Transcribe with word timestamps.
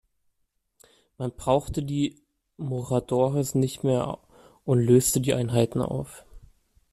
Man 1.19 1.31
brauchte 1.31 1.83
die 1.83 2.19
Moradores 2.57 3.53
nicht 3.53 3.83
mehr 3.83 4.17
und 4.65 4.79
löste 4.79 5.21
die 5.21 5.35
Einheiten 5.35 5.79
auf. 5.79 6.25